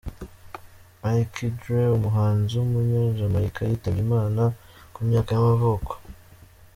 Mikey 1.01 1.47
Dread, 1.59 1.89
umuhanzi 1.97 2.51
w’umunyajamayika 2.55 3.59
yitabye 3.63 4.01
Imana, 4.07 4.41
ku 4.93 4.99
myaka 5.07 5.29
y’amavuko. 5.33 5.93